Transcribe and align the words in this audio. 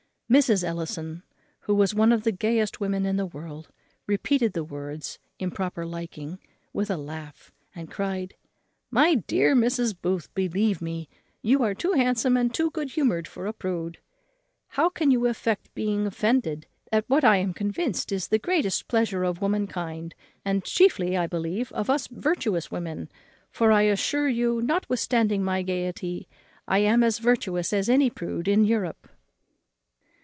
Mrs. 0.31 0.63
Ellison, 0.63 1.23
who 1.59 1.75
was 1.75 1.93
one 1.93 2.13
of 2.13 2.23
the 2.23 2.31
gayest 2.31 2.79
women 2.79 3.05
in 3.05 3.17
the 3.17 3.25
world, 3.25 3.67
repeated 4.07 4.53
the 4.53 4.63
words, 4.63 5.19
improper 5.39 5.85
liking, 5.85 6.39
with 6.71 6.89
a 6.89 6.95
laugh; 6.95 7.51
and 7.75 7.91
cried, 7.91 8.35
"My 8.89 9.15
dear 9.15 9.53
Mrs. 9.53 9.93
Booth, 10.01 10.33
believe 10.33 10.81
me, 10.81 11.09
you 11.41 11.63
are 11.63 11.75
too 11.75 11.91
handsome 11.91 12.37
and 12.37 12.53
too 12.53 12.71
good 12.71 12.91
humoured 12.91 13.27
for 13.27 13.45
a 13.45 13.51
prude. 13.51 13.97
How 14.69 14.87
can 14.87 15.11
you 15.11 15.27
affect 15.27 15.73
being 15.75 16.07
offended 16.07 16.65
at 16.93 17.09
what 17.09 17.25
I 17.25 17.35
am 17.35 17.53
convinced 17.53 18.09
is 18.13 18.29
the 18.29 18.39
greatest 18.39 18.87
pleasure 18.87 19.25
of 19.25 19.41
womankind, 19.41 20.15
and 20.45 20.63
chiefly, 20.63 21.17
I 21.17 21.27
believe, 21.27 21.73
of 21.73 21.89
us 21.89 22.07
virtuous 22.07 22.71
women? 22.71 23.09
for, 23.49 23.73
I 23.73 23.81
assure 23.81 24.29
you, 24.29 24.61
notwithstanding 24.61 25.43
my 25.43 25.61
gaiety, 25.61 26.29
I 26.69 26.77
am 26.77 27.03
as 27.03 27.19
virtuous 27.19 27.73
as 27.73 27.89
any 27.89 28.09
prude 28.09 28.47
in 28.47 28.63
Europe." 28.63 29.09